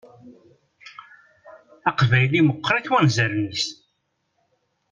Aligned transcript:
Aqbayli 1.89 2.41
meqqeṛ-it 2.47 2.91
wanzaren-is. 2.91 3.63